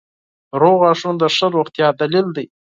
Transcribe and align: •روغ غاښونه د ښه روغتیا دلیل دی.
•روغ 0.59 0.75
غاښونه 0.81 1.17
د 1.21 1.23
ښه 1.35 1.47
روغتیا 1.55 1.87
دلیل 2.01 2.27
دی. 2.35 2.45